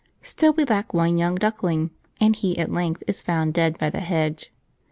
[0.23, 3.99] Still we lack one young duckling, and he at length is found dead by the
[3.99, 4.51] hedge.